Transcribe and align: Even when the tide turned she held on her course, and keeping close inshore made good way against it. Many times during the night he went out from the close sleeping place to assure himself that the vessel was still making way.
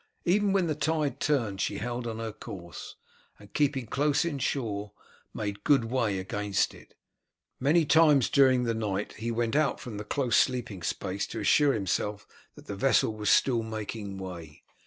Even 0.25 0.51
when 0.51 0.65
the 0.65 0.73
tide 0.73 1.19
turned 1.19 1.61
she 1.61 1.77
held 1.77 2.07
on 2.07 2.17
her 2.17 2.31
course, 2.31 2.95
and 3.37 3.53
keeping 3.53 3.85
close 3.85 4.25
inshore 4.25 4.93
made 5.31 5.63
good 5.63 5.85
way 5.91 6.17
against 6.17 6.73
it. 6.73 6.95
Many 7.59 7.85
times 7.85 8.27
during 8.27 8.63
the 8.63 8.73
night 8.73 9.13
he 9.17 9.29
went 9.29 9.55
out 9.55 9.79
from 9.79 9.97
the 9.97 10.03
close 10.03 10.37
sleeping 10.37 10.79
place 10.79 11.27
to 11.27 11.39
assure 11.39 11.73
himself 11.73 12.25
that 12.55 12.65
the 12.65 12.75
vessel 12.75 13.13
was 13.15 13.29
still 13.29 13.61
making 13.61 14.17
way. 14.17 14.63